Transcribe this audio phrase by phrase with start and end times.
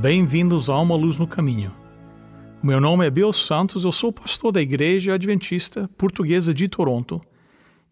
[0.00, 1.74] Bem-vindos a Uma Luz no Caminho.
[2.62, 7.20] O meu nome é Bill Santos, eu sou pastor da Igreja Adventista Portuguesa de Toronto,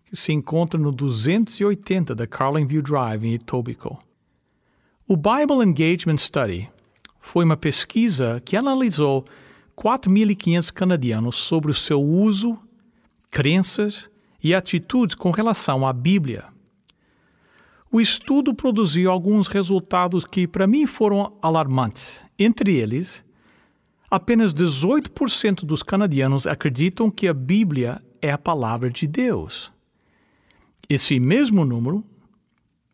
[0.04, 4.04] que se encontra no 280 da Carlingview Drive, em Etobicoke.
[5.08, 6.70] O Bible Engagement Study
[7.20, 9.24] foi uma pesquisa que analisou
[9.76, 12.56] 4.500 canadianos sobre o seu uso,
[13.32, 14.08] crenças
[14.40, 16.55] e atitudes com relação à Bíblia.
[17.96, 22.22] O estudo produziu alguns resultados que, para mim, foram alarmantes.
[22.38, 23.24] Entre eles,
[24.10, 29.72] apenas 18% dos canadianos acreditam que a Bíblia é a palavra de Deus.
[30.90, 32.04] Esse mesmo número,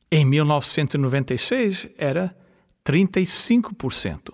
[0.08, 2.32] em 1996, era
[2.86, 4.32] 35%.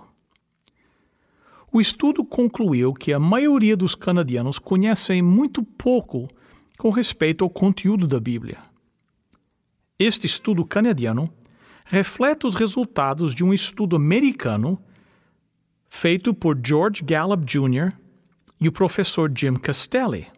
[1.73, 6.29] O estudo concluiu que a maioria dos canadianos conhecem muito pouco
[6.77, 8.69] com respeito ao conteúdo da Bíblia.
[9.99, 11.29] Este estudo canadiano
[11.85, 14.81] reflete os resultados de um estudo americano
[15.89, 17.93] feito por George Gallup Jr.
[18.61, 20.29] e o professor Jim Castelli.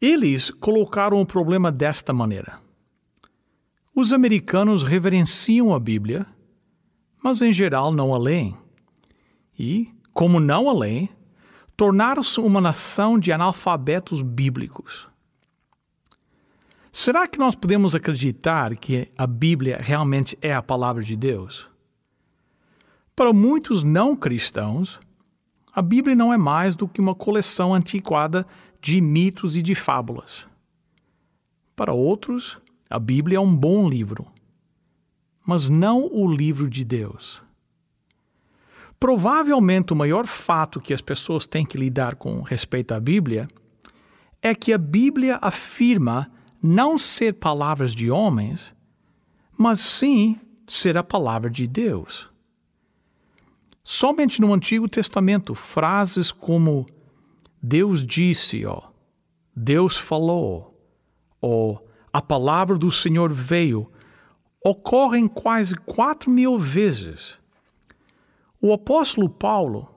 [0.00, 2.58] Eles colocaram o problema desta maneira.
[3.94, 6.26] Os americanos reverenciam a Bíblia,
[7.22, 8.56] mas em geral não a leem.
[9.58, 11.10] E, como não a leem,
[11.76, 15.09] tornaram-se uma nação de analfabetos bíblicos.
[16.92, 21.68] Será que nós podemos acreditar que a Bíblia realmente é a palavra de Deus?
[23.14, 24.98] Para muitos não cristãos,
[25.72, 28.44] a Bíblia não é mais do que uma coleção antiquada
[28.82, 30.46] de mitos e de fábulas.
[31.76, 34.26] Para outros, a Bíblia é um bom livro,
[35.46, 37.40] mas não o livro de Deus.
[38.98, 43.48] Provavelmente o maior fato que as pessoas têm que lidar com respeito à Bíblia
[44.42, 46.30] é que a Bíblia afirma
[46.62, 48.74] não ser palavras de homens,
[49.56, 52.28] mas sim ser a palavra de Deus.
[53.82, 56.86] Somente no Antigo Testamento, frases como
[57.62, 58.82] Deus disse, ó,
[59.54, 60.78] Deus falou,
[61.40, 63.90] ou a palavra do Senhor veio,
[64.64, 67.38] ocorrem quase quatro mil vezes.
[68.60, 69.88] O apóstolo Paulo,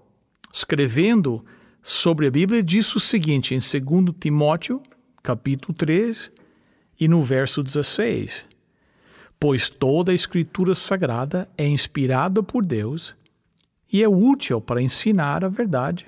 [0.51, 1.45] escrevendo
[1.81, 4.81] sobre a Bíblia, disse o seguinte em 2 Timóteo,
[5.21, 6.31] capítulo 3,
[6.99, 8.45] e no verso 16:
[9.39, 13.15] Pois toda a Escritura Sagrada é inspirada por Deus
[13.91, 16.07] e é útil para ensinar a verdade,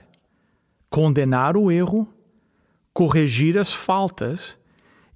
[0.89, 2.07] condenar o erro,
[2.93, 4.57] corrigir as faltas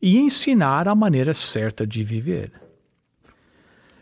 [0.01, 2.51] e ensinar a maneira certa de viver.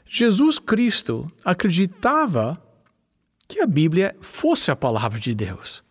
[0.06, 2.62] Jesus Cristo acreditava
[3.48, 5.84] que a Bíblia fosse a palavra de Deus.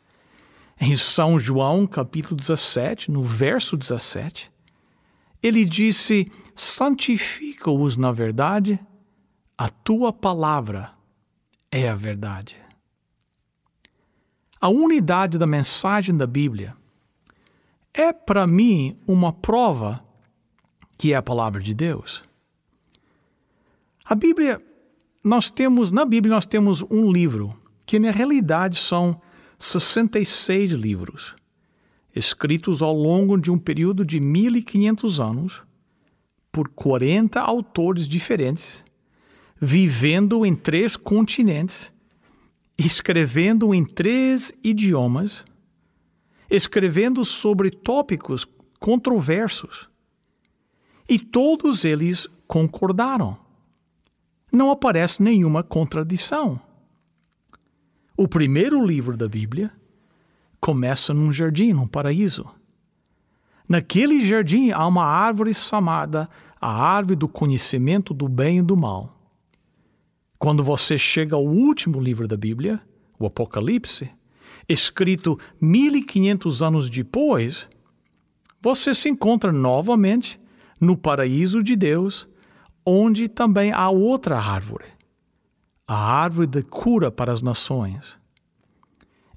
[0.80, 4.50] Em São João, capítulo 17, no verso 17,
[5.42, 8.78] ele disse: Santifica-os na verdade,
[9.56, 10.92] a tua palavra
[11.70, 12.56] é a verdade.
[14.60, 16.76] A unidade da mensagem da Bíblia
[17.92, 20.04] é para mim uma prova
[20.98, 22.24] que é a palavra de Deus.
[24.04, 24.62] A Bíblia,
[25.22, 29.20] nós temos, na Bíblia nós temos um livro, que na realidade são
[29.58, 31.34] 66 livros,
[32.16, 35.62] escritos ao longo de um período de 1500 anos
[36.50, 38.82] por 40 autores diferentes,
[39.60, 41.94] vivendo em três continentes
[42.78, 45.44] escrevendo em três idiomas,
[46.50, 48.46] escrevendo sobre tópicos
[48.78, 49.88] controversos.
[51.08, 53.38] E todos eles concordaram.
[54.52, 56.60] Não aparece nenhuma contradição.
[58.16, 59.72] O primeiro livro da Bíblia
[60.60, 62.46] começa num jardim, num paraíso.
[63.68, 66.28] Naquele jardim há uma árvore chamada
[66.60, 69.16] a árvore do conhecimento do bem e do mal.
[70.38, 72.80] Quando você chega ao último livro da Bíblia,
[73.18, 74.10] o Apocalipse,
[74.68, 77.68] escrito 1500 anos depois,
[78.60, 80.40] você se encontra novamente
[80.80, 82.28] no paraíso de Deus,
[82.84, 84.86] onde também há outra árvore,
[85.86, 88.18] a árvore da cura para as nações.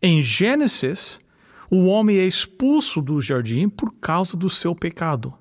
[0.01, 1.19] Em Gênesis,
[1.69, 5.33] o homem é expulso do jardim por causa do seu pecado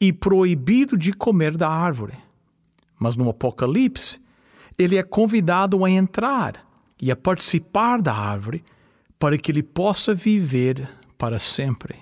[0.00, 2.18] e proibido de comer da árvore.
[2.98, 4.20] Mas no Apocalipse,
[4.76, 6.66] ele é convidado a entrar
[7.00, 8.64] e a participar da árvore
[9.20, 11.96] para que ele possa viver para sempre.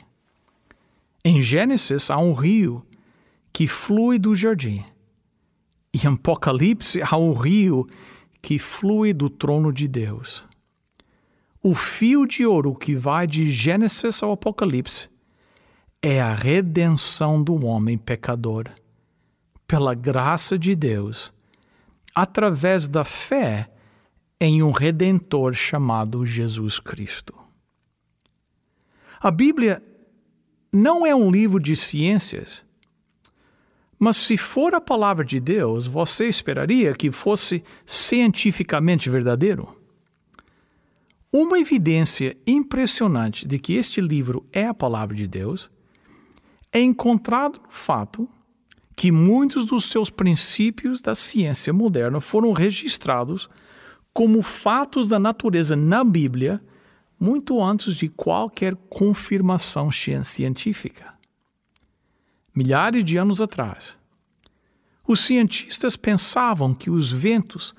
[1.23, 2.85] Em Gênesis há um rio
[3.53, 4.83] que flui do jardim.
[5.93, 7.87] E em Apocalipse há um rio
[8.41, 10.45] que flui do trono de Deus.
[11.67, 15.09] O fio de ouro que vai de Gênesis ao Apocalipse
[16.03, 18.69] é a redenção do homem pecador,
[19.67, 21.33] pela graça de Deus,
[22.15, 23.71] através da fé
[24.39, 27.35] em um redentor chamado Jesus Cristo.
[29.19, 29.83] A Bíblia
[30.71, 32.63] não é um livro de ciências,
[33.99, 39.83] mas se for a palavra de Deus, você esperaria que fosse cientificamente verdadeiro?
[41.37, 45.69] Uma evidência impressionante de que este livro é a palavra de Deus
[46.71, 48.29] é encontrado no fato
[48.95, 53.51] que muitos dos seus princípios da ciência moderna foram registrados
[54.13, 56.63] como fatos da natureza na Bíblia
[57.19, 61.15] muito antes de qualquer confirmação científica.
[62.55, 63.97] Milhares de anos atrás,
[65.05, 67.75] os cientistas pensavam que os ventos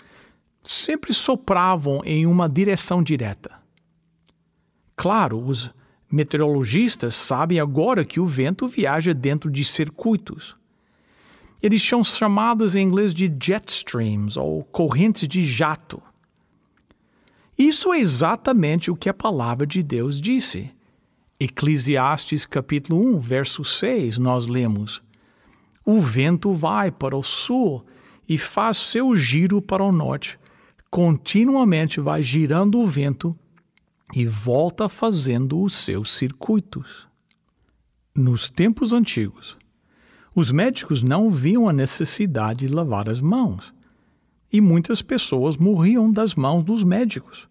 [0.65, 3.51] sempre sopravam em uma direção direta.
[4.95, 5.69] Claro, os
[6.11, 10.55] meteorologistas sabem agora que o vento viaja dentro de circuitos.
[11.61, 16.01] Eles são chamados em inglês de jet streams ou correntes de jato.
[17.57, 20.71] Isso é exatamente o que a palavra de Deus disse.
[21.39, 25.01] Eclesiastes capítulo 1, verso 6, nós lemos:
[25.85, 27.85] O vento vai para o sul
[28.27, 30.39] e faz seu giro para o norte.
[30.89, 33.37] Continuamente vai girando o vento
[34.13, 37.07] e volta fazendo os seus circuitos.
[38.15, 39.57] Nos tempos antigos,
[40.33, 43.73] os médicos não viam a necessidade de lavar as mãos
[44.51, 47.47] e muitas pessoas morriam das mãos dos médicos,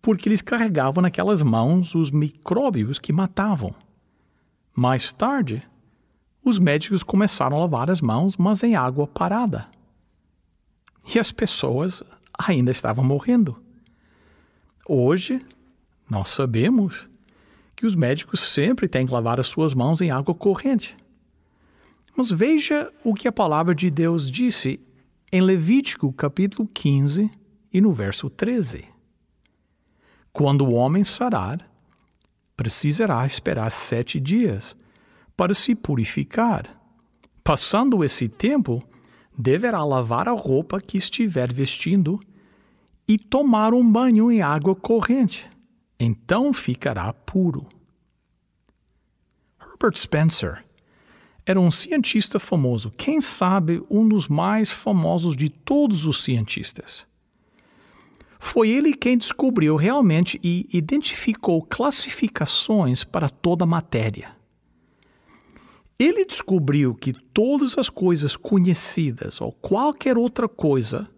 [0.00, 3.74] porque eles carregavam naquelas mãos os micróbios que matavam.
[4.72, 5.66] Mais tarde,
[6.44, 9.68] os médicos começaram a lavar as mãos, mas em água parada.
[11.12, 12.04] E as pessoas
[12.38, 13.56] ainda estavam morrendo.
[14.88, 15.44] Hoje,
[16.08, 17.08] nós sabemos
[17.74, 20.96] que os médicos sempre têm que lavar as suas mãos em água corrente.
[22.16, 24.84] Mas veja o que a palavra de Deus disse
[25.30, 27.30] em Levítico capítulo 15
[27.72, 28.86] e no verso 13.
[30.32, 31.68] Quando o homem sarar,
[32.56, 34.74] precisará esperar sete dias
[35.36, 36.80] para se purificar.
[37.44, 38.82] Passando esse tempo,
[39.36, 42.20] deverá lavar a roupa que estiver vestindo
[43.06, 45.48] e tomar um banho em água corrente.
[45.98, 47.66] Então ficará puro.
[49.60, 50.64] Herbert Spencer
[51.44, 57.06] era um cientista famoso, quem sabe um dos mais famosos de todos os cientistas.
[58.38, 64.35] Foi ele quem descobriu realmente e identificou classificações para toda a matéria.
[65.98, 71.08] Ele descobriu que todas as coisas conhecidas ou qualquer outra coisa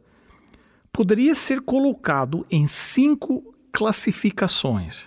[0.93, 5.07] poderia ser colocado em cinco classificações.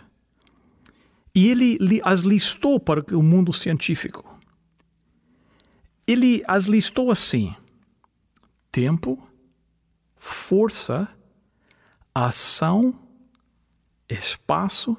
[1.33, 4.37] E ele as listou para o mundo científico.
[6.05, 7.55] Ele as listou assim:
[8.69, 9.17] tempo,
[10.17, 11.07] força,
[12.13, 12.93] ação,
[14.09, 14.97] espaço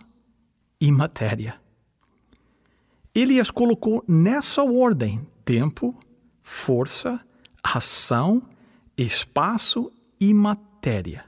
[0.80, 1.61] e matéria.
[3.14, 5.94] Ele as colocou nessa ordem: tempo,
[6.42, 7.20] força,
[7.62, 8.42] ação,
[8.96, 11.24] espaço e matéria.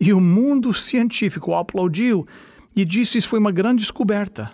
[0.00, 2.26] E o mundo científico aplaudiu
[2.74, 4.50] e disse isso foi uma grande descoberta.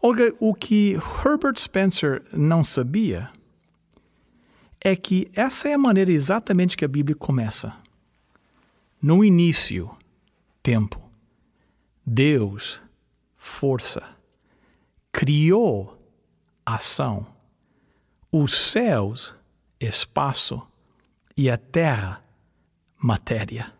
[0.00, 3.30] Olga, o que Herbert Spencer não sabia
[4.80, 7.72] é que essa é a maneira exatamente que a Bíblia começa.
[9.00, 9.90] No início,
[10.60, 11.00] tempo.
[12.04, 12.80] Deus,
[13.36, 14.11] força.
[15.12, 15.98] Criou
[16.64, 17.26] ação.
[18.30, 19.34] Os céus,
[19.78, 20.62] espaço.
[21.36, 22.24] E a terra,
[22.98, 23.72] matéria.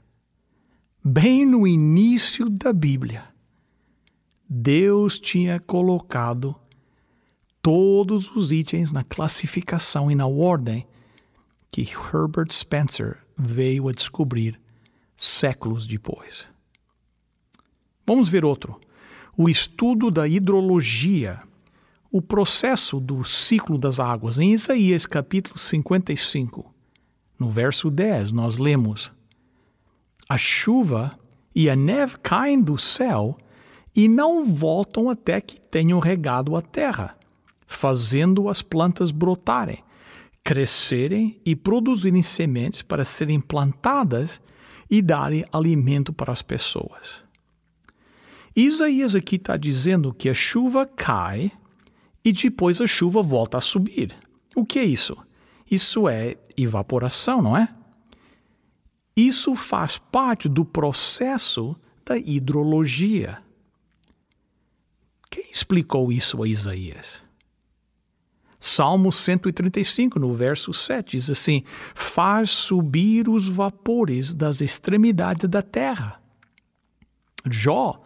[1.05, 3.33] Bem no início da Bíblia
[4.55, 6.55] Deus tinha colocado
[7.62, 10.87] todos os itens na classificação e na ordem
[11.71, 14.61] que Herbert Spencer veio a descobrir
[15.17, 16.47] séculos depois.
[18.07, 18.79] Vamos ver outro.
[19.35, 21.41] O estudo da hidrologia,
[22.11, 24.39] o processo do ciclo das águas.
[24.39, 26.71] Em Isaías capítulo 55,
[27.39, 29.11] no verso 10, nós lemos:
[30.29, 31.19] A chuva
[31.55, 33.39] e a neve caem do céu
[33.97, 37.17] e não voltam até que tenham regado a terra,
[37.67, 39.83] fazendo as plantas brotarem,
[40.45, 44.43] crescerem e produzirem sementes para serem plantadas
[44.91, 47.22] e darem alimento para as pessoas.
[48.55, 51.51] Isaías aqui está dizendo que a chuva cai
[52.25, 54.15] e depois a chuva volta a subir.
[54.55, 55.17] O que é isso?
[55.71, 57.69] Isso é evaporação, não é?
[59.17, 63.39] Isso faz parte do processo da hidrologia.
[65.31, 67.23] Quem explicou isso a Isaías?
[68.61, 76.23] Salmo 135, no verso 7, diz assim: Faz subir os vapores das extremidades da terra.
[77.51, 78.01] Jó,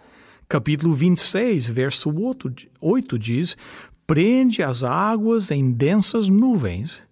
[0.48, 3.56] capítulo 26, verso 8, 8 diz:
[4.06, 7.02] Prende as águas em densas nuvens,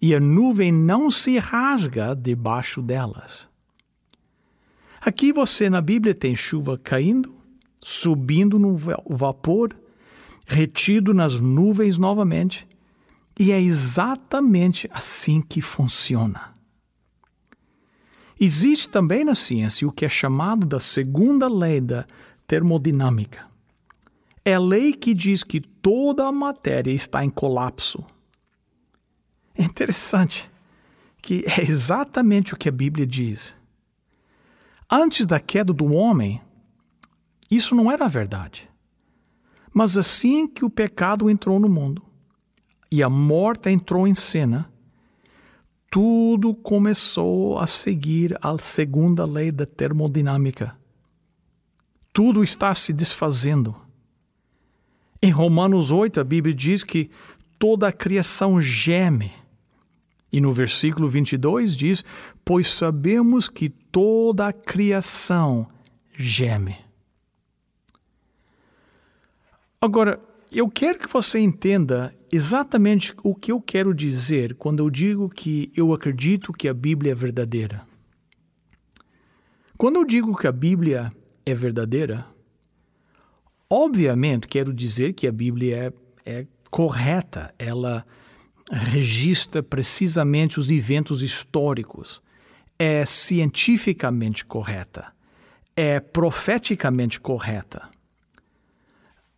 [0.00, 3.48] e a nuvem não se rasga debaixo delas.
[5.00, 7.34] Aqui você na Bíblia tem chuva caindo,
[7.80, 9.76] subindo no vapor,
[10.46, 12.66] retido nas nuvens novamente
[13.38, 16.54] e é exatamente assim que funciona.
[18.40, 22.06] Existe também na ciência o que é chamado da segunda lei da
[22.46, 23.46] termodinâmica.
[24.44, 28.04] É a lei que diz que toda a matéria está em colapso.
[29.56, 30.50] É interessante
[31.22, 33.54] que é exatamente o que a Bíblia diz.
[34.90, 36.42] Antes da queda do homem,
[37.50, 38.68] isso não era a verdade.
[39.72, 42.02] Mas assim que o pecado entrou no mundo,
[42.90, 44.70] e a morte entrou em cena,
[45.90, 50.76] tudo começou a seguir a segunda lei da termodinâmica.
[52.14, 53.74] Tudo está se desfazendo.
[55.20, 57.10] Em Romanos 8, a Bíblia diz que
[57.58, 59.32] toda a criação geme.
[60.32, 62.04] E no versículo 22 diz:
[62.44, 65.66] Pois sabemos que toda a criação
[66.12, 66.76] geme.
[69.80, 70.20] Agora,
[70.52, 75.72] eu quero que você entenda exatamente o que eu quero dizer quando eu digo que
[75.76, 77.84] eu acredito que a Bíblia é verdadeira.
[79.76, 81.12] Quando eu digo que a Bíblia
[81.46, 82.26] é verdadeira,
[83.68, 85.92] obviamente quero dizer que a Bíblia
[86.24, 88.04] é, é correta, ela
[88.70, 92.22] registra precisamente os eventos históricos,
[92.78, 95.12] é cientificamente correta,
[95.76, 97.88] é profeticamente correta.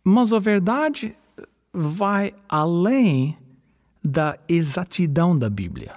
[0.03, 1.13] Mas a verdade
[1.73, 3.37] vai além
[4.03, 5.95] da exatidão da Bíblia.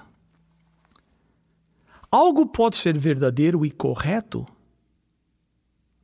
[2.11, 4.45] Algo pode ser verdadeiro e correto,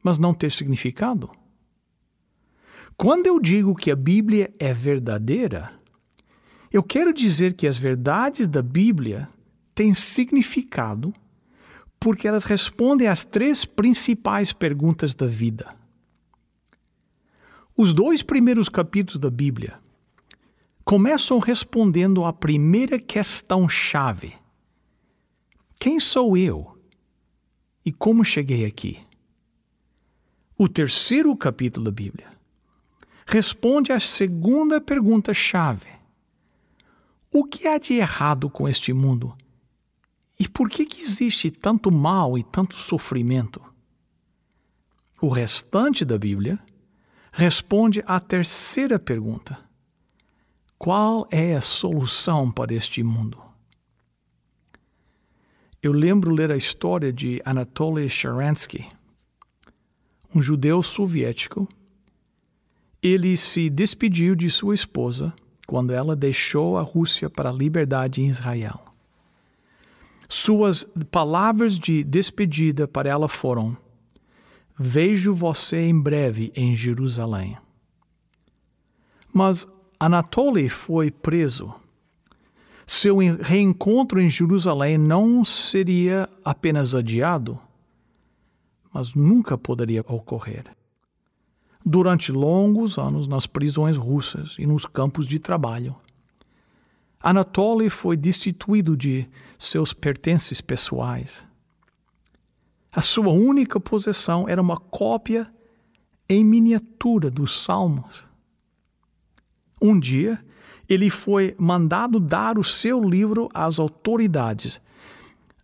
[0.06, 1.28] mas não ter significado.
[2.96, 5.72] Quando eu digo que a Bíblia é verdadeira,
[6.72, 9.28] eu quero dizer que as verdades da Bíblia
[9.74, 11.12] têm significado
[11.98, 15.74] porque elas respondem às três principais perguntas da vida.
[17.76, 19.76] Os dois primeiros capítulos da Bíblia
[20.84, 24.36] começam respondendo à primeira questão-chave:
[25.80, 26.78] Quem sou eu?
[27.84, 29.04] E como cheguei aqui?
[30.58, 32.32] O terceiro capítulo da Bíblia
[33.26, 35.86] responde à segunda pergunta-chave:
[37.30, 39.36] O que há de errado com este mundo?
[40.40, 43.62] E por que, que existe tanto mal e tanto sofrimento?
[45.20, 46.58] O restante da Bíblia
[47.30, 49.58] responde à terceira pergunta:
[50.78, 53.38] Qual é a solução para este mundo?
[55.82, 58.95] Eu lembro ler a história de Anatoly Sharansky,
[60.36, 61.66] um judeu soviético.
[63.02, 65.32] Ele se despediu de sua esposa
[65.66, 68.84] quando ela deixou a Rússia para a liberdade em Israel.
[70.28, 73.76] Suas palavras de despedida para ela foram:
[74.78, 77.56] Vejo você em breve em Jerusalém.
[79.32, 79.66] Mas
[79.98, 81.72] Anatoly foi preso.
[82.86, 87.58] Seu reencontro em Jerusalém não seria apenas adiado,
[88.96, 90.64] mas nunca poderia ocorrer.
[91.84, 95.94] Durante longos anos nas prisões russas e nos campos de trabalho,
[97.20, 101.44] Anatoly foi destituído de seus pertences pessoais
[102.96, 105.52] a sua única possessão era uma cópia
[106.26, 108.24] em miniatura dos Salmos.
[109.82, 110.42] Um dia,
[110.88, 114.80] ele foi mandado dar o seu livro às autoridades.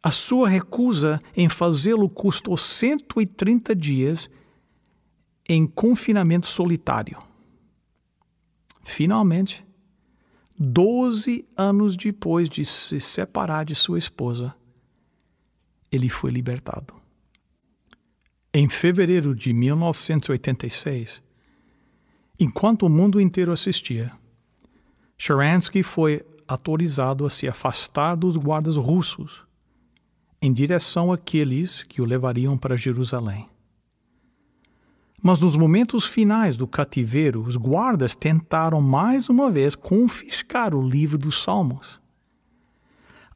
[0.03, 4.29] A sua recusa em fazê-lo custou 130 dias
[5.49, 7.23] em confinamento solitário.
[8.83, 9.65] Finalmente,
[10.59, 14.53] 12 anos depois de se separar de sua esposa,
[15.91, 16.95] ele foi libertado.
[18.53, 21.23] Em fevereiro de 1986,
[22.41, 24.11] enquanto o mundo inteiro assistia,
[25.17, 29.47] Sharansky foi autorizado a se afastar dos guardas russos
[30.43, 33.49] em direção àqueles que o levariam para Jerusalém.
[35.23, 41.17] Mas nos momentos finais do cativeiro, os guardas tentaram mais uma vez confiscar o livro
[41.17, 42.01] dos Salmos.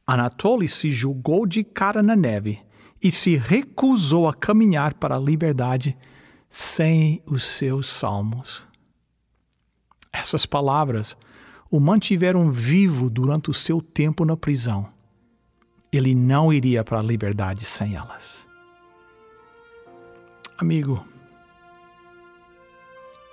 [0.05, 2.59] Anatoly se julgou de cara na neve
[3.01, 5.97] e se recusou a caminhar para a liberdade
[6.49, 8.63] sem os seus salmos.
[10.11, 11.15] Essas palavras
[11.69, 14.96] o mantiveram vivo durante o seu tempo na prisão.
[15.91, 18.45] Ele não iria para a liberdade sem elas.
[20.57, 21.05] Amigo,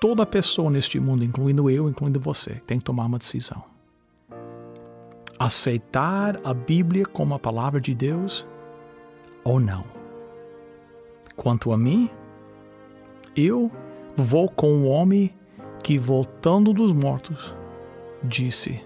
[0.00, 3.64] toda pessoa neste mundo, incluindo eu, incluindo você, tem que tomar uma decisão.
[5.38, 8.46] Aceitar a Bíblia como a palavra de Deus
[9.42, 9.84] ou não.
[11.34, 12.08] Quanto a mim,
[13.34, 13.70] eu
[14.14, 15.34] vou com o homem
[15.82, 17.54] que, voltando dos mortos,
[18.22, 18.80] disse: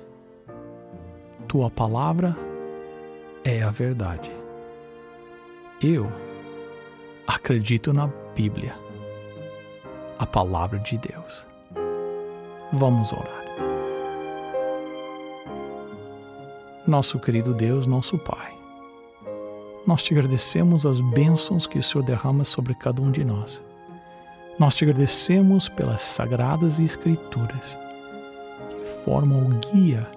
[1.46, 2.36] Tua palavra
[3.44, 4.30] é a verdade.
[5.82, 6.10] Eu
[7.26, 8.74] acredito na Bíblia,
[10.18, 11.46] a palavra de Deus.
[12.72, 13.44] Vamos orar.
[16.86, 18.52] Nosso querido Deus, nosso Pai,
[19.86, 23.62] nós te agradecemos as bênçãos que o Senhor derrama sobre cada um de nós.
[24.58, 27.76] Nós te agradecemos pelas sagradas escrituras
[28.70, 30.10] que formam o guia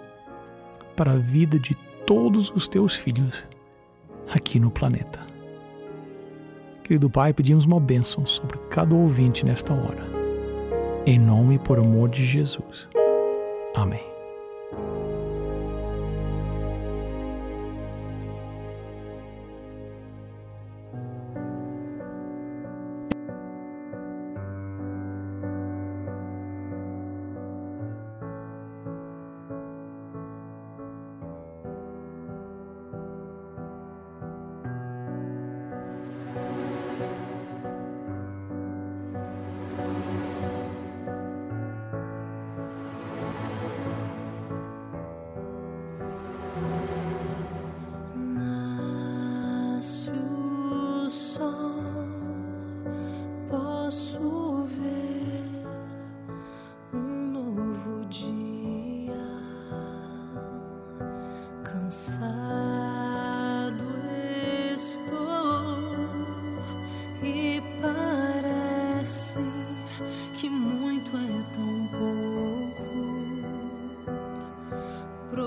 [0.95, 1.75] para a vida de
[2.05, 3.43] todos os teus filhos
[4.33, 5.19] aqui no planeta.
[6.83, 10.05] Querido Pai, pedimos uma bênção sobre cada ouvinte nesta hora.
[11.05, 12.87] Em nome e por amor de Jesus.
[13.75, 14.10] Amém.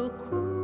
[0.05, 0.64] 我哭。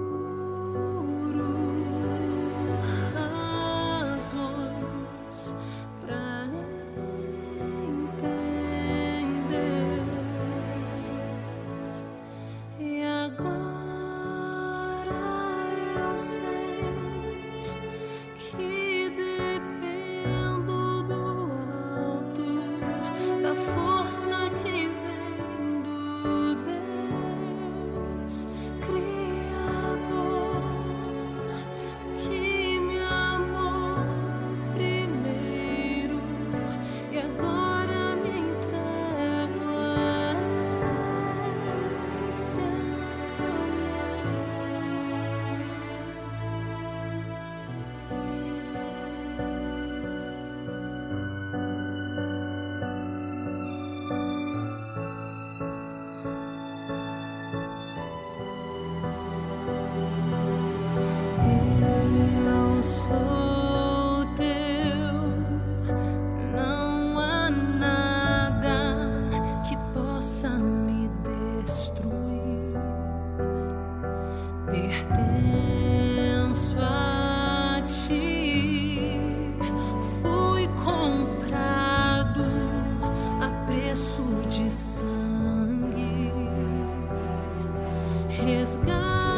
[88.40, 89.29] his God.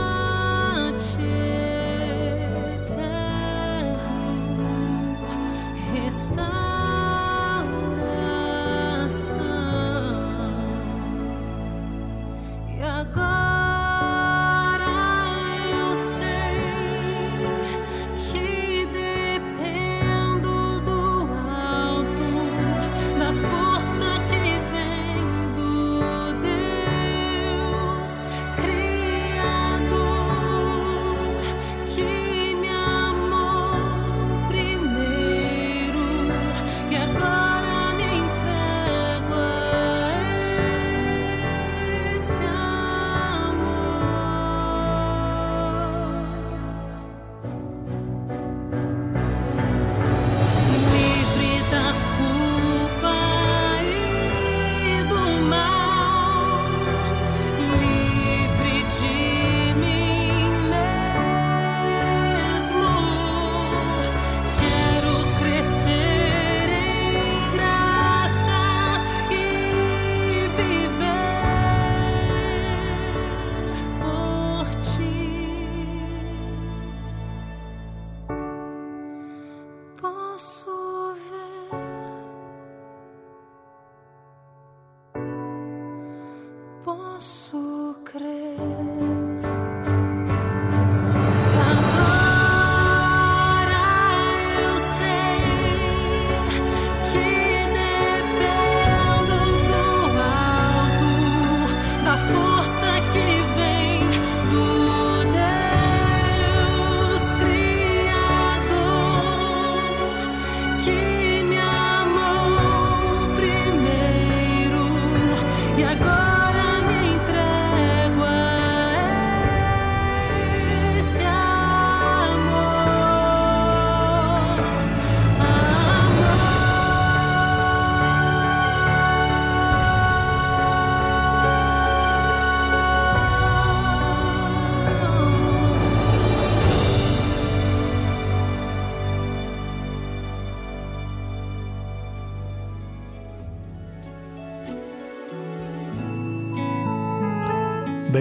[87.53, 89.22] posso crer.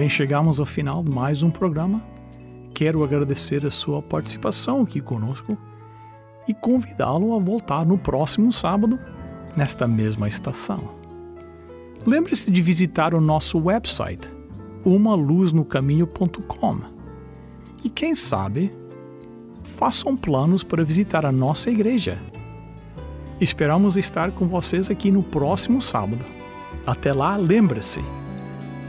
[0.02, 2.02] Bem, chegamos ao final de mais um programa.
[2.74, 5.56] Quero agradecer a sua participação aqui conosco
[6.48, 8.98] e convidá-lo a voltar no próximo sábado,
[9.56, 10.96] nesta mesma estação.
[12.04, 14.28] Lembre-se de visitar o nosso website,
[14.84, 16.80] umaluznocaminho.com.
[17.84, 18.74] E quem sabe,
[19.62, 22.20] façam planos para visitar a nossa igreja.
[23.40, 26.26] Esperamos estar com vocês aqui no próximo sábado.
[26.84, 28.00] Até lá, lembre-se: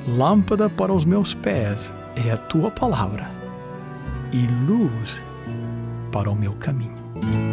[0.07, 3.29] lâmpada para os meus pés é a tua palavra
[4.31, 5.23] e luz
[6.11, 7.52] para o meu caminho.